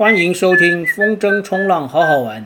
[0.00, 2.42] 欢迎收听风筝冲浪好好玩。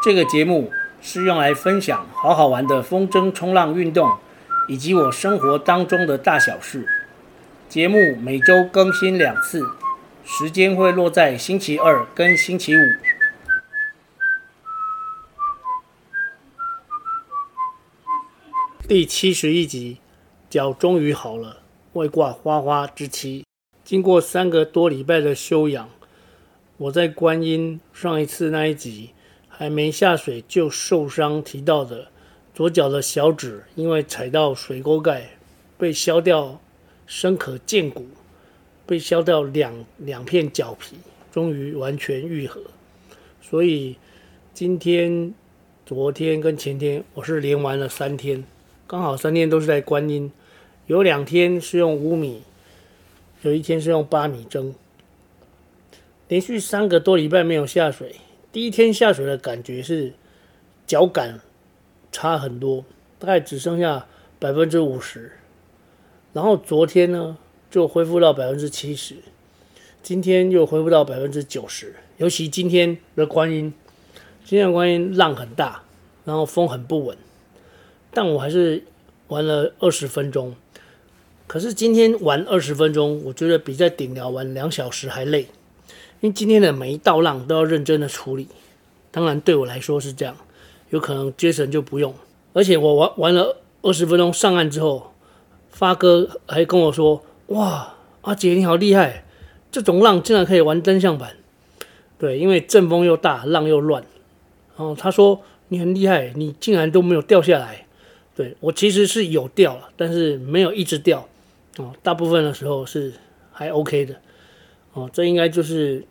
[0.00, 0.70] 这个节目
[1.00, 4.16] 是用来分享好好玩的风筝冲浪运动，
[4.68, 6.86] 以及我生活当中的大小事。
[7.68, 9.60] 节目每周更新两次，
[10.22, 12.80] 时间会落在星期二跟星期五。
[18.86, 19.98] 第七十一集，
[20.48, 21.56] 脚终于好了，
[21.94, 23.44] 外挂花花之七。
[23.82, 25.88] 经过三个多礼拜的休养，
[26.78, 29.10] 我在观音上一次那一集
[29.48, 32.06] 还没下水就受伤提到的
[32.54, 35.30] 左脚的小指，因为踩到水沟盖
[35.76, 36.60] 被削掉
[37.04, 38.06] 深可见骨，
[38.86, 40.96] 被削掉两两片脚皮，
[41.32, 42.60] 终于完全愈合。
[43.42, 43.96] 所以
[44.54, 45.34] 今天、
[45.84, 48.44] 昨天跟前天我是连玩了三天。
[48.86, 50.30] 刚好三天都是在观音，
[50.86, 52.42] 有两天是用五米，
[53.42, 54.72] 有一天是用八米蒸。
[56.28, 58.16] 连续三个多礼拜没有下水，
[58.52, 60.12] 第一天下水的感觉是
[60.86, 61.40] 脚感
[62.12, 62.84] 差很多，
[63.18, 64.06] 大概只剩下
[64.38, 65.32] 百分之五十。
[66.34, 67.38] 然后昨天呢
[67.70, 69.16] 就恢复到百分之七十，
[70.02, 71.94] 今天又恢复到百分之九十。
[72.18, 73.72] 尤其今天的观音，
[74.44, 75.82] 今天的观音浪很大，
[76.24, 77.16] 然后风很不稳。
[78.12, 78.84] 但我还是
[79.28, 80.54] 玩了二十分钟，
[81.46, 85.46] 可是今天玩二十分钟，我觉得比在顶寮玩两小时还累，
[86.20, 88.48] 因为今天的每一道浪都要认真的处理。
[89.10, 90.36] 当然对我来说是这样，
[90.90, 92.14] 有可能 Jason 就不用。
[92.52, 95.12] 而且我玩玩了二十分钟上岸之后，
[95.70, 99.24] 发哥还跟我说：“哇，阿杰你好厉害，
[99.70, 101.36] 这种浪竟然可以玩单向板。”
[102.18, 104.02] 对，因为阵风又大，浪又乱。
[104.76, 107.86] 然后他说：“你很厉害，你竟然都没有掉下来。”
[108.34, 111.28] 对，我其实是有掉了，但是没有一直掉，
[111.78, 113.12] 哦，大部分的时候是
[113.52, 114.14] 还 OK 的，
[114.98, 116.04] 哦，这应该就是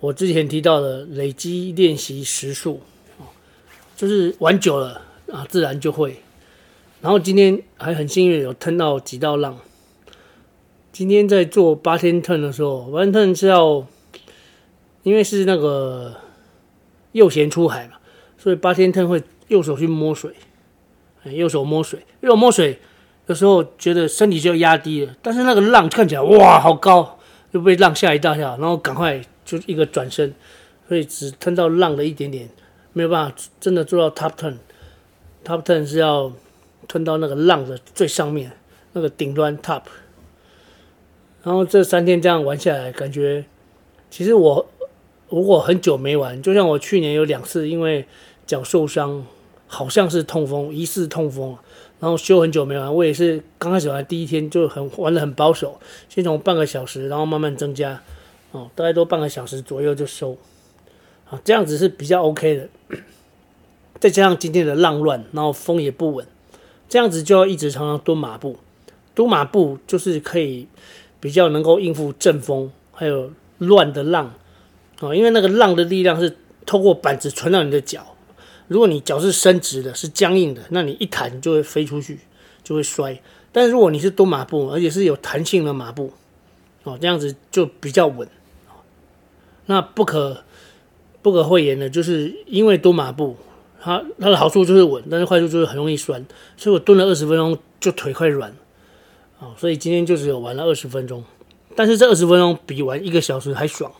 [0.00, 2.80] 我之前提到的累积练习时数，
[3.18, 3.26] 哦，
[3.96, 5.02] 就是玩久了
[5.32, 6.16] 啊，自然就会。
[7.00, 9.56] 然后今天还很幸运有吞到几道浪。
[10.90, 13.86] 今天在做八天 turn 的时候，八天 turn 是要，
[15.04, 16.16] 因为是那个
[17.12, 17.98] 右舷出海嘛，
[18.36, 20.34] 所以八天腾会右手去摸水。
[21.24, 22.78] 右手摸水，右手摸水，
[23.26, 27.17] 有时候觉得身体就压低了，但是那个浪看起来哇好高，
[27.52, 30.34] 就被浪吓一大跳，然后赶快就一个转身，
[30.88, 32.48] 所以只吞到浪的一点点，
[32.92, 34.56] 没有办法真的做到 top turn。
[35.44, 36.32] top turn 是要
[36.86, 38.52] 吞到那个浪的最上面，
[38.92, 39.82] 那个顶端 top。
[41.42, 43.44] 然后这三天这样玩下来，感觉
[44.10, 44.68] 其实我
[45.28, 48.06] 如果很久没玩，就像我去年有两次因为
[48.46, 49.26] 脚受伤。
[49.70, 51.54] 好像是痛风，疑似痛风，
[52.00, 52.94] 然后休很久没玩。
[52.94, 58.02] 我也是刚开始玩第一天就很玩的很保守，先从半个小时，然后慢慢增加，
[58.52, 60.36] 哦，大概都半个小时左右就收，
[61.28, 62.68] 啊，这样子是比较 OK 的。
[64.00, 66.24] 再加上今天的浪乱，然后风也不稳，
[66.88, 68.56] 这样子就要一直常常蹲马步。
[69.14, 70.68] 蹲马步就是可以
[71.18, 74.32] 比较能够应付阵风，还有乱的浪，
[75.00, 78.14] 啊，因为那个浪的力量是透过板子传到你的脚。
[78.68, 82.20] 如果你脚是伸直的，是僵硬的，那你一弹就会飞出去，
[82.62, 83.20] 就会摔。
[83.50, 86.12] 但如果你是蹲马步，而且是有弹性的马步，
[86.84, 88.28] 哦，这样子就比较稳。
[89.66, 90.44] 那不可
[91.22, 93.36] 不可讳言的，就是因为蹲马步，
[93.80, 96.24] 它它的好处就是稳，但是坏处就是很容易酸。
[96.56, 98.54] 所以我蹲了二十分钟就腿快软，
[99.38, 101.24] 哦，所以今天就只有玩了二十分钟，
[101.74, 103.90] 但是这二十分钟比玩一个小时还爽，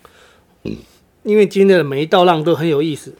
[1.22, 3.14] 因为今天的每一道浪都很有意思。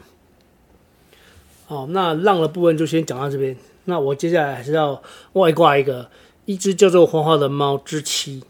[1.69, 3.55] 好，那浪的部分就先讲到这边。
[3.85, 5.03] 那我接下来还是要
[5.35, 6.11] 外挂一个
[6.47, 8.43] 一只叫做花花的猫之七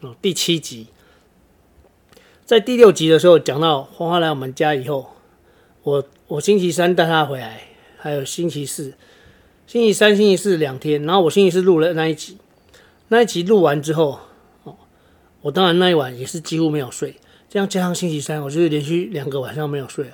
[0.00, 0.86] 哦，第七集。
[2.46, 5.10] 在第六集的时候讲到花花来我们家以后，
[5.82, 7.60] 我我星期三带它回来，
[7.98, 8.94] 还有星期四、
[9.66, 12.38] 星期三、星期四两天，然后我星期四录了那一集。
[13.08, 14.18] 那一集录完之后，
[14.62, 14.74] 哦，
[15.42, 17.16] 我当然那一晚也是几乎没有睡，
[17.50, 20.12] 这样加上星期三，我就是连续两个晚上没有睡了。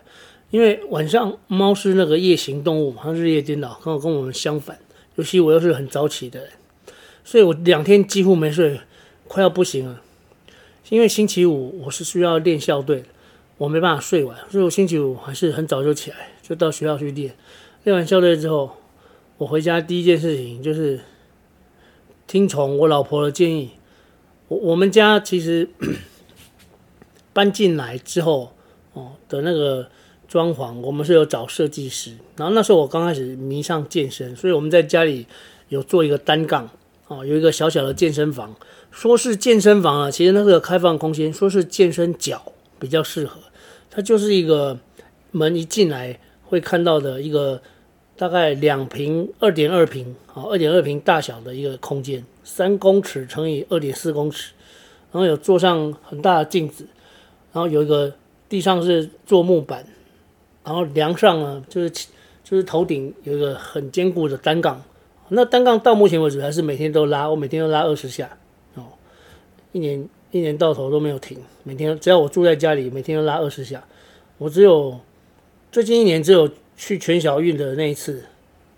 [0.51, 4.79] 因为晚上猫是那个夜行动物，它日夜颠倒，刚好跟我们相反。
[5.17, 6.51] 尤其我又是很早起的人，
[7.25, 8.81] 所以我两天几乎没睡，
[9.27, 10.01] 快要不行了。
[10.89, 13.05] 因为星期五我是需要练校队，
[13.59, 17.35] 我没办法睡完，所以我星期五还是很早就起来，就到学校去练。
[17.85, 18.77] 练完校队之后，
[19.37, 21.01] 我回家第一件事情就是
[22.27, 23.73] 听从我老婆的建议。
[24.47, 25.69] 我我们家其实
[27.35, 28.55] 搬进来之后
[28.95, 29.91] 哦的那个。
[30.29, 32.13] 装潢，我们是有找设计师。
[32.37, 35.27] 然后那时候我刚开始迷上健身，所以我们在家里
[35.71, 36.69] 有做一个单杠，
[37.09, 38.55] 哦，有一个小小的健身房。
[38.91, 41.33] 说是健身房啊，其实那是个开放空间。
[41.33, 43.41] 说是健身脚比较适合，
[43.91, 44.79] 它就是一个
[45.31, 47.61] 门一进来会看到的一个
[48.17, 54.53] 大概两平二点二平啊，二点二平大小的一个空间，三公尺乘以二点四公尺，
[55.13, 56.87] 然后有做上很大的镜子，
[57.53, 58.13] 然后有一个
[58.49, 59.87] 地上是做木板，
[60.69, 61.91] 然后梁上呢就是
[62.45, 64.83] 就是头顶有一个很坚固的单杠，
[65.31, 68.37] 那单杠到目前为止还是每天都拉，我每天都拉二十下
[68.75, 68.85] 哦，
[69.73, 70.07] 一年。
[70.31, 73.83] 一年到头都没有停，每天只要我住在家里，每天都拉二十下。
[74.37, 75.01] 我只有
[75.73, 78.23] 最近一年只有去全小运的那一次，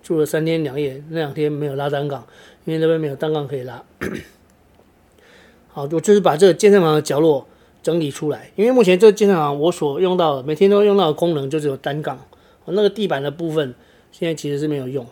[0.01, 2.25] 住了三天两夜，那两天没有拉单杠，
[2.67, 3.83] 因为那边没有单杠可以拉。
[5.67, 7.45] 好，我就是把这个健身房的角落
[7.83, 12.19] 整理出来，因为目前这个健身房我所用到的每天都用到的功能就只有单杠，
[12.67, 13.75] 那个地板的部分
[14.13, 15.07] 现在其实是没有用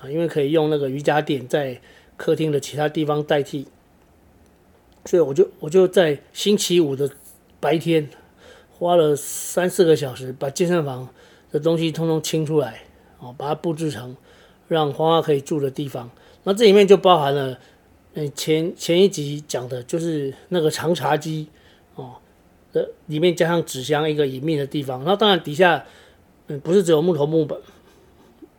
[0.00, 1.80] 啊，因为可以用那个瑜伽垫在
[2.16, 3.66] 客厅的其他地方代替。
[5.04, 7.08] 所以我就我就在星期五的
[7.60, 8.10] 白天
[8.70, 11.08] 花了三四个小时，把健身房
[11.50, 12.82] 的东西通通清出来，
[13.18, 14.14] 哦，把它布置成
[14.66, 16.10] 让花花可以住的地方。
[16.44, 17.58] 那这里面就包含了，
[18.14, 21.46] 嗯，前前一集讲的就是那个长茶几，
[22.72, 25.02] 的里面加上纸箱一个隐秘的地方。
[25.04, 25.84] 那当然底下，
[26.48, 27.58] 嗯，不是只有木头木板，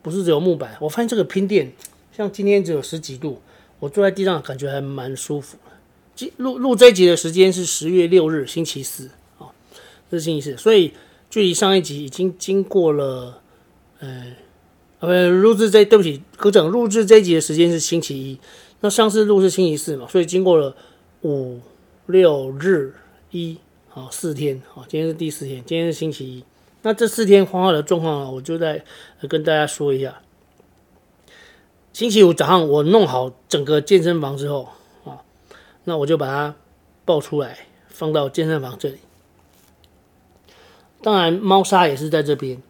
[0.02, 0.78] 不是只有木板。
[0.80, 1.72] 我发现这个拼垫，
[2.16, 3.42] 像今天只有十几度，
[3.80, 5.58] 我坐在地上感觉还蛮舒服。
[6.36, 9.48] 录录这一集的时间是十月六日星期四啊，
[10.12, 10.92] 这是星期四，所以
[11.30, 13.42] 距离上一集已经经过了，
[14.00, 14.36] 呃，
[15.00, 18.38] 呃，录制这对不起，更正，录制这一集的时间是星期一，
[18.82, 20.76] 那上次录是星期四嘛，所以经过了
[21.22, 21.62] 五
[22.08, 22.94] 六日
[23.32, 23.58] 一
[23.91, 26.44] 好四天，好，今天是第四天，今天是星期一，
[26.83, 28.83] 那这四天花花的状况呢，我就再
[29.27, 30.21] 跟大家说一下。
[31.91, 34.69] 星期五早上我弄好整个健身房之后
[35.03, 35.18] 啊。
[35.86, 36.56] 那我就把它
[37.03, 39.00] 抱出来，放到健身房这里。
[41.01, 42.62] 当然，猫砂也是在这边。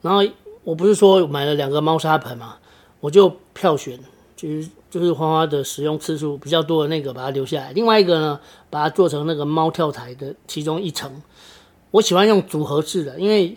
[0.00, 0.22] 然后
[0.62, 2.58] 我不是说买了两个猫砂盆嘛，
[3.00, 3.98] 我就票选，
[4.36, 7.72] 就是就是花花的使用次数比较多的那个，把它留下来。
[7.72, 8.40] 另外一个呢，
[8.70, 11.22] 把它做成那个猫跳台的其中一层。
[11.90, 13.56] 我喜欢用组合式的，因为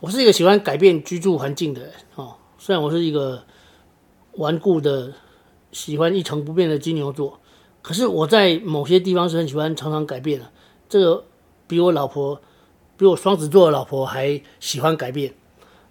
[0.00, 2.34] 我是一个喜欢改变居住环境的人哦。
[2.58, 3.42] 虽然我是一个
[4.32, 5.12] 顽固的、
[5.72, 7.38] 喜欢一成不变的金牛座。
[7.82, 10.46] 可是我在某些地方是很喜欢常常改变的，
[10.88, 11.24] 这个
[11.66, 12.40] 比我老婆，
[12.96, 15.34] 比我双子座的老婆还喜欢改变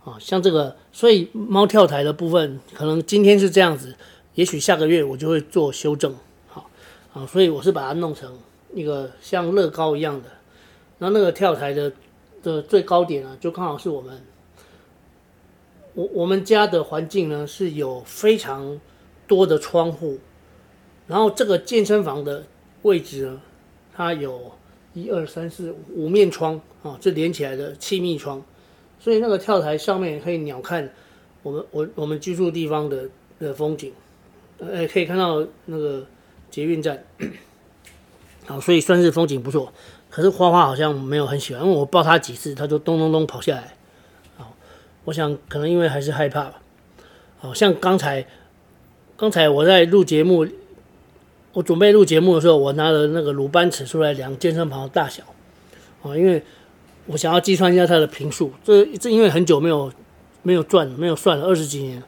[0.05, 3.97] 啊，像这个，所以猫跳台的部分可能今天是这样子，
[4.35, 6.15] 也许下个月我就会做修正，
[6.47, 6.69] 好
[7.13, 8.39] 啊，所以我是把它弄成
[8.73, 10.29] 一个像乐高一样的，
[10.99, 11.91] 那那个跳台的
[12.41, 14.21] 的最高点呢，就刚好是我们，
[15.93, 18.79] 我我们家的环境呢是有非常
[19.27, 20.19] 多的窗户。
[21.07, 22.45] 然后这个健身房的
[22.83, 23.41] 位置呢，
[23.93, 24.53] 它有
[24.93, 28.41] 一二三四五面窗啊，这连起来的气密窗，
[28.97, 30.87] 所以那个跳台上面可以鸟瞰
[31.43, 33.91] 我们我我们居住地方的的风景，
[34.61, 36.05] 呃，可以看到那个
[36.49, 37.03] 捷运站，
[38.45, 39.73] 好，所以算是风景不错。
[40.09, 43.73] 可是花花好像没有很喜欢，因为我抱它几次，它就咚咚咚跑下来。
[44.37, 44.53] 好，
[45.05, 46.61] 我想可能因为还是害怕吧。
[47.39, 48.25] 好像刚才
[49.17, 50.47] 刚才我在录节目。
[51.53, 55.21] 我准备录节目的时候，我拿了那个鲁班尺出来量健身房的大小，
[56.01, 56.41] 啊，因为
[57.07, 58.53] 我想要计算一下它的平数。
[58.63, 59.91] 这这因为很久没有
[60.43, 62.01] 没有转没有算了二十几年，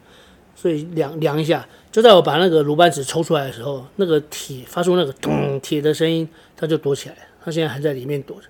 [0.63, 1.67] 所以量量一下。
[1.91, 7.15] 就在我把那个鲁班尺抽出来的时候，那个铁发出那个咚铁的声音，它就躲起来。
[7.43, 8.48] 它现在还在里面躲着。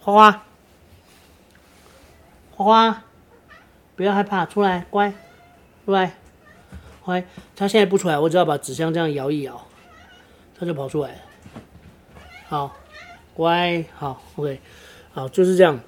[0.00, 0.46] 花花，
[2.56, 3.04] 花花，
[3.94, 5.14] 不要害怕，出来，乖，
[5.84, 6.18] 出来，
[7.04, 7.24] 乖。
[7.54, 9.64] 它现在不出来，我只要把纸箱这样摇一摇。
[10.58, 11.18] 它就跑出来了，
[12.48, 12.76] 好，
[13.32, 14.60] 乖，好，OK，
[15.12, 15.80] 好，就是这样。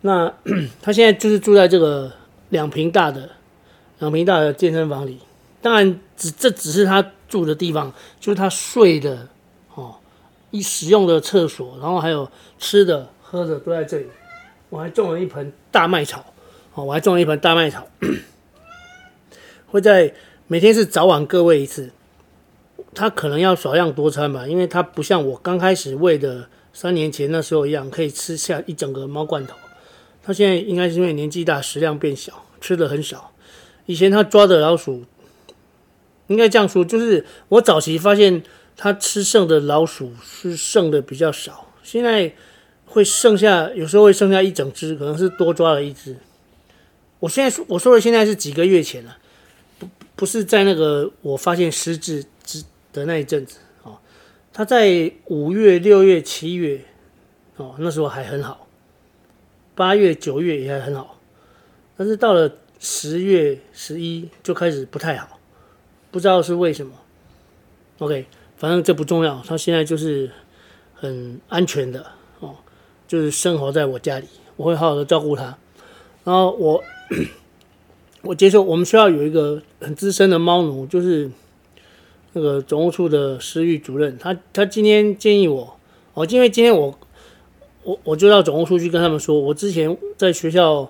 [0.00, 0.34] 那
[0.82, 2.12] 他现在就是住在这个
[2.48, 3.30] 两坪大的
[3.98, 5.18] 两坪大的健身房里。
[5.60, 9.28] 当然，只这只是他住的地方，就是他睡的
[9.74, 9.96] 哦，
[10.50, 14.06] 一使用的厕所，然后还有吃的喝的都在这里。
[14.68, 16.24] 我还种了一盆大麦草，
[16.74, 17.88] 哦，我还种了一盆大麦草，
[19.66, 20.14] 会在
[20.46, 21.90] 每天是早晚各喂一次。
[22.94, 29.56] 它可能要少量多餐吧，因为它不像我刚开始喂的三年前那时候一样，可以吃下一整个猫罐头。
[30.22, 33.32] 它现在应该是因为年纪大，食量变小，吃的很少。
[33.88, 35.04] 以前他抓的老鼠，
[36.28, 38.42] 应该这样说，就是我早期发现
[38.76, 42.32] 他吃剩的老鼠是剩的比较少，现在
[42.84, 46.16] 会剩下，有时候会剩下一整只，可能是多抓了一只。
[47.18, 49.18] 我现在说我说的现在是几个月前了，
[49.78, 52.62] 不不是在那个我发现失智之。
[52.90, 53.98] 的那一阵子哦，
[54.50, 56.80] 他在五月、六月、七月
[57.56, 58.66] 哦，那时候还很好，
[59.74, 61.20] 八月、九月也还很好，
[61.98, 65.38] 但是到了十月、十一就开始不太好，
[66.10, 66.92] 不知道是为什么。
[67.98, 70.30] OK，反正这不重要，他现在就是
[70.94, 72.06] 很安全的
[72.40, 72.54] 哦，
[73.08, 75.58] 就是生活在我家里，我会好好的照顾他。
[76.24, 76.84] 然后我
[78.22, 81.28] 我接受我们学校有一个很资深的猫奴，就是
[82.34, 85.76] 那个总务处的食育主任，他他今天建议我，
[86.14, 86.96] 哦，因为今天我
[87.82, 90.88] 我我就到总务处去跟他们说，我之前在学校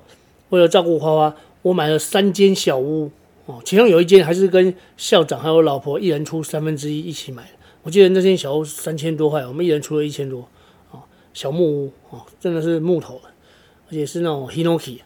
[0.50, 3.10] 为了照顾花花，我买了三间小屋。
[3.46, 7.50] 哦，其中有一间还是跟校长还有老婆一人出三分之一一起买的。
[7.82, 10.46] 我记得那间小屋三千多块，我们一人出了一千多。
[10.90, 11.00] 哦，
[11.32, 13.18] 小木屋哦，真的是木头，
[13.88, 14.98] 而且是那种 Hinoki，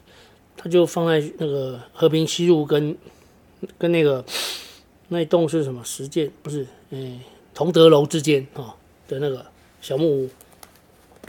[0.56, 2.96] 它就放在那个和平西路跟
[3.78, 4.24] 跟那个
[5.06, 7.20] 那一栋是什么实践不是，嗯，
[7.54, 8.74] 同德楼之间啊
[9.06, 9.46] 的那个
[9.80, 10.30] 小木屋，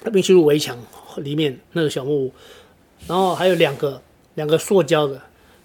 [0.04, 0.76] 和平西路围墙
[1.18, 2.34] 里面那个小木屋，
[3.08, 4.02] 然后还有两个
[4.36, 5.22] 两个塑胶的，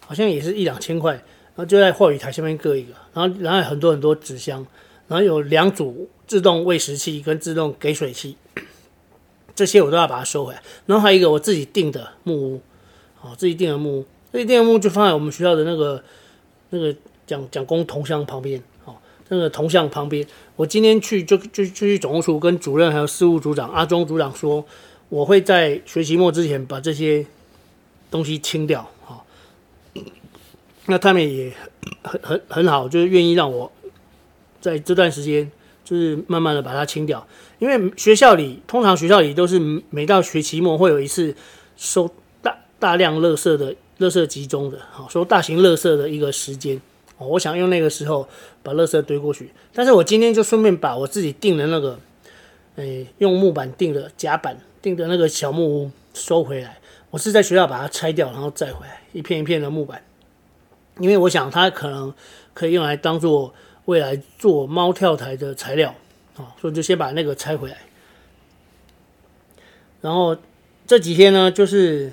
[0.07, 1.13] 好像也是一两千块。
[1.15, 4.65] 然后就在话语台下面各一个，然后然后很多很多纸箱，
[5.09, 8.37] 然后有两组自动喂食器跟自动给水器，
[9.57, 10.63] 这些我都要把它收回来。
[10.87, 12.61] 然后还有一个我自己订的木屋，
[13.21, 16.01] 哦，自己订的木屋，自己订的木屋就放在我们学校的那个
[16.71, 16.95] 那个
[17.27, 18.95] 蒋蒋公铜像旁边，哦，
[19.29, 20.25] 那个铜像旁边。
[20.55, 24.65] 我今天去就就就去总务处跟主任还有事务组长阿忠组长说，
[25.09, 27.27] 我会在学期末之前把这些
[28.11, 28.89] 东西清掉。
[30.87, 31.53] 那他们也
[32.03, 33.71] 很很很好，就是愿意让我
[34.59, 35.51] 在这段时间，
[35.85, 37.27] 就是慢慢的把它清掉。
[37.59, 39.59] 因为学校里通常学校里都是
[39.91, 41.35] 每到学期末会有一次
[41.77, 42.09] 收
[42.41, 46.81] 大大量垃圾的垃圾集中的，好收大型垃圾的一个时间。
[47.19, 48.27] 哦我想用那个时候
[48.63, 49.51] 把垃圾堆过去。
[49.75, 51.99] 但是我今天就顺便把我自己订的那个，
[52.77, 56.79] 诶，用木板订的夹板订的那个小木屋收回来。
[57.11, 60.03] 我是在学校把它拆掉，然后再回来一片一片的木板。
[60.99, 62.13] 因为我想它可能
[62.53, 65.95] 可以用来当做未来做猫跳台的材料，
[66.37, 67.77] 啊，所以就先把那个拆回来。
[70.01, 70.37] 然后
[70.87, 72.13] 这几天呢，就是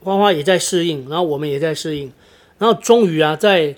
[0.00, 2.12] 花花也在适应，然后我们也在适应，
[2.58, 3.74] 然后终于啊，在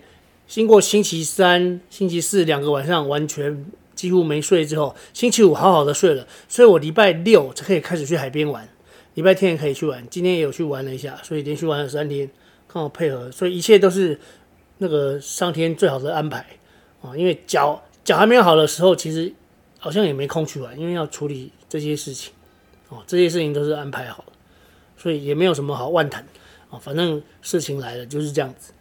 [0.47, 8.69] 经过星期三、星期四两个晚上完全几乎没睡之后，星期五好好的睡了，所以我礼拜六才可以开始去海边玩，
[9.15, 12.31] 礼拜天也可以去玩，今天也有去玩了一下，所以连续玩了三天。
[12.67, 14.19] 刚好配合，所以一切都是
[14.79, 16.45] 那个上天最好的安排
[17.01, 17.17] 啊！
[17.17, 19.33] 因为脚脚还没有好的时候，其实
[19.79, 22.33] 好像也没空去玩，因为要处理这些事情
[22.89, 24.33] 哦，这些事情都是安排好的，
[24.97, 26.27] 所以也没有什么好万谈
[26.69, 26.77] 啊。
[26.83, 28.73] 反正事情来了就是这样子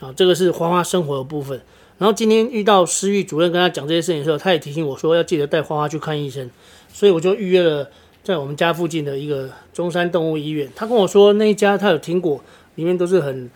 [0.00, 0.12] 啊。
[0.16, 1.60] 这个是花花生活的部分。
[1.98, 6.50] 然后今天遇到食育主任跟他讲这些事情的时候，他也提醒我说要记得带花花去看医生，
[6.92, 7.88] 所以我就预约了
[8.26, 10.68] 在我们家附近的一个中山动物医院。
[10.74, 12.42] 他跟我说那一家他有听过。
[12.74, 13.50] 里面都是很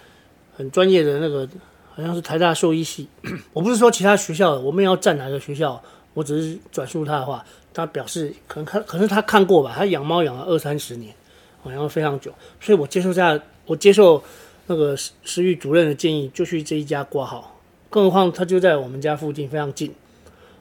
[0.56, 1.46] 很专业的那个，
[1.94, 3.06] 好像是台大兽医系。
[3.52, 5.78] 我不是说其他学校的，我们要站哪个学校，
[6.14, 7.44] 我只是转述他的话。
[7.74, 9.74] 他表示可能看，可是他看过吧？
[9.76, 11.14] 他养猫养了二三十年，
[11.62, 12.32] 好像非常久。
[12.60, 14.22] 所以我接受下，我接受
[14.68, 17.60] 那个食育主任的建议，就去这一家挂号。
[17.90, 19.92] 更何况他就在我们家附近，非常近。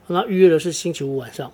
[0.07, 1.49] 那预约的是星期五晚上。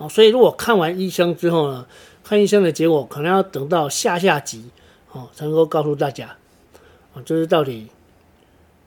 [0.00, 1.86] 哦，所以如果看完医生之后呢，
[2.24, 4.64] 看医生的结果可能要等到下下集。
[5.12, 6.36] 哦，才能够告诉大家，
[7.12, 7.88] 啊，就是到底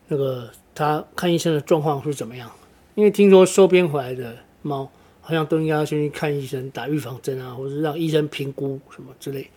[0.08, 2.50] 那个他看医生的状况是怎么样？
[2.96, 4.89] 因为听说收编回来的猫，
[5.20, 9.50] 好像都应该要先去看医生，打预防针啊，或者让医生评估什么之类。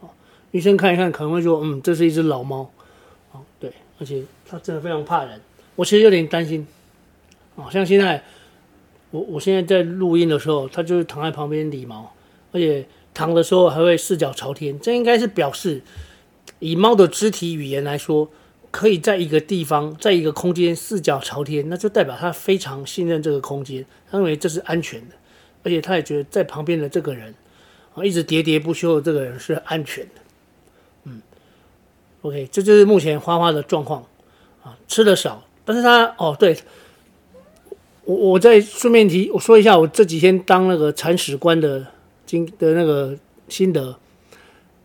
[0.00, 0.08] 哦，
[0.50, 2.68] 医生看一看，可能会说，嗯，这是一只老猫。
[3.30, 5.40] 哦，对，而且它真的非常怕人。
[5.76, 6.66] 我其实有点担心。
[7.54, 8.24] 哦，像现在，
[9.10, 12.12] 我我现在在录音的时候，它就是躺在旁边理毛，
[12.52, 15.82] 而且躺的时候还会四脚朝天，这应该是表示。
[16.60, 18.28] 以猫的肢体语言来说，
[18.72, 25.14] 可以在一个地方，在一个空间四脚朝天，那就代表它非常信任这个空间，他认为这是安全的，
[25.62, 27.32] 而且他也觉得在旁边的这个人
[27.94, 30.10] 啊，一直喋喋不休的这个人是安全的。
[31.04, 31.22] 嗯
[32.22, 34.04] ，OK，这就是目前花花的状况
[34.64, 36.58] 啊，吃的少，但是他哦，对，
[38.08, 41.86] 我我再顺便提，我说一下我这几天当那个铲屎官的
[42.24, 43.14] 经的那个
[43.50, 43.98] 心得，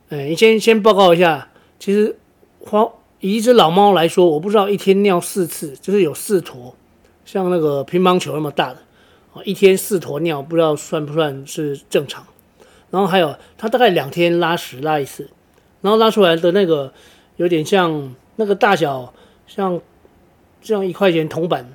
[0.09, 1.47] 哎，你先先报告一下。
[1.79, 2.17] 其实，
[2.59, 2.85] 花
[3.21, 6.75] 以一只老猫来说，我不知道一天尿四次，就是有四坨，
[7.23, 8.79] 像那个乒乓球那么大的，
[9.33, 12.25] 啊，一天四坨尿，不知道算不算是正常。
[12.91, 15.29] 然后还有，它大概两天拉屎拉一次，
[15.79, 16.91] 然后拉出来的那个
[17.37, 19.13] 有点像那个大小，
[19.47, 19.79] 像
[20.61, 21.71] 像一块钱铜板。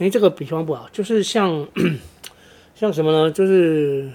[0.00, 1.68] 诶，这个比方不好，就是像
[2.74, 3.30] 像什么呢？
[3.30, 4.10] 就是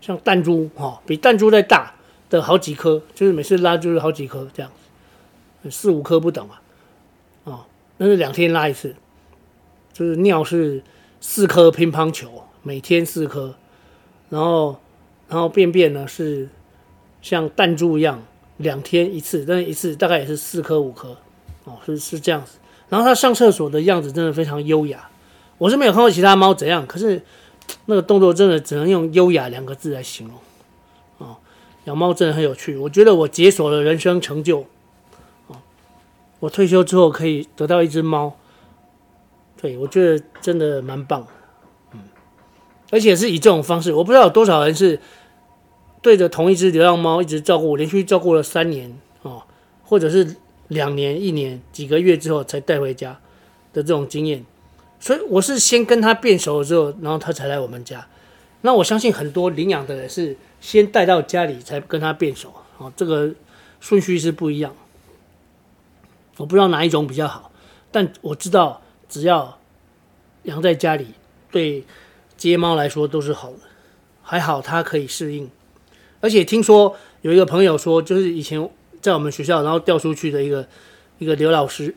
[0.00, 1.94] 像弹珠哈，比弹珠再大
[2.28, 4.72] 的好几颗，就是每次拉就是好几颗这样，
[5.70, 6.60] 四五颗不等啊，
[7.44, 7.64] 哦，
[7.98, 8.96] 那是两天拉一次，
[9.92, 10.82] 就是尿是
[11.20, 13.54] 四颗乒乓球，每天四颗，
[14.30, 14.80] 然后
[15.28, 16.48] 然后便便呢是
[17.22, 18.20] 像弹珠一样，
[18.56, 21.16] 两天一次，但是一次大概也是四颗五颗，
[21.62, 22.58] 哦，是是这样子。
[22.88, 25.10] 然后它上厕所的样子真的非常优雅，
[25.58, 27.22] 我是没有看过其他猫怎样，可是
[27.84, 30.36] 那个动作真的只能用优雅两个字来形容。
[31.18, 31.36] 哦，
[31.84, 34.60] 养猫真的很有趣，我觉得我解锁了人生成就。
[35.48, 35.56] 哦，
[36.40, 38.36] 我退休之后可以得到一只猫，
[39.60, 41.26] 对，我觉得真的蛮棒。
[41.92, 42.00] 嗯，
[42.90, 44.98] 而且是以这种方式，我不知道有多少人是
[46.00, 49.42] 对着同一只流浪猫一直照顾，连续照顾了三年哦，
[49.84, 50.36] 或者是。
[50.68, 53.18] 两年、一年、几个月之后才带回家
[53.72, 54.44] 的这种经验，
[55.00, 58.06] 所以我是先跟他变熟了之后，然后他才来我们家。
[58.60, 63.32] 那我相信很多领养的人是先带到家里才跟他变熟，哦，这个
[63.80, 64.74] 顺序是不一样。
[66.36, 67.50] 我不知道哪一种比较好，
[67.90, 69.58] 但我知道只要
[70.42, 71.06] 养在家里，
[71.50, 71.84] 对
[72.36, 73.58] 街猫来说都是好的。
[74.22, 75.50] 还好它可以适应，
[76.20, 78.68] 而且听说有一个朋友说，就是以前。
[79.00, 80.66] 在我们学校，然后调出去的一个
[81.18, 81.94] 一个刘老师，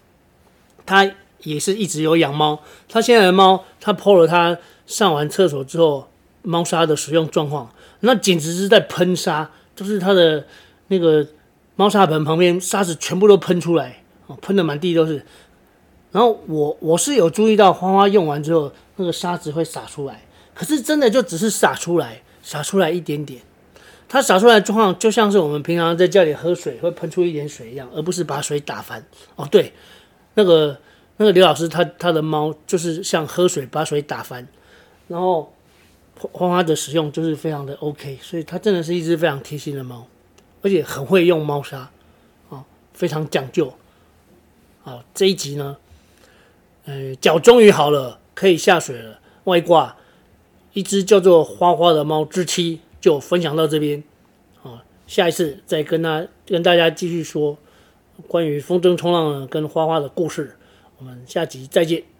[0.85, 1.11] 他
[1.43, 2.61] 也是一直有养猫。
[2.87, 6.07] 他现在的猫，他 po 了他上完厕所之后
[6.43, 10.45] 猫砂的使用状况，那简直是在喷砂，就是他的
[10.87, 11.25] 那个
[11.75, 14.03] 猫砂盆旁边沙子全部都喷出来，
[14.41, 15.25] 喷的满地都是。
[16.11, 20.21] 然后我我是有注意到花花用完之后那个沙子会洒出来，
[20.53, 23.41] 可是真的就只是洒出来，洒出来一点点。
[24.13, 29.01] 它洒出来的状况就像是我们平常在家里喝水会喷出一点水一样，而不是把水打翻。
[29.37, 29.71] 哦，对，
[30.33, 30.77] 那个
[31.15, 34.45] 那个刘老师他他的猫就是像喝水把水打翻，
[35.07, 35.53] 然后
[36.33, 40.05] 花花的使用就是非常的 OK，所以它真的是一只非常贴心的猫，
[40.61, 41.89] 而且很会用猫砂，
[42.49, 43.73] 啊，非常讲究。
[44.83, 45.77] 好，这一集呢，
[46.83, 49.95] 呃，脚终于好了，可以下水了，外挂
[50.73, 52.81] 一只叫做花花的猫之七。
[53.01, 54.03] 就分享到这边，
[55.11, 57.57] 下一次再跟他跟大家继续说
[58.29, 60.55] 关于风筝冲浪跟花花的故事，
[60.99, 62.10] 我们下集再见。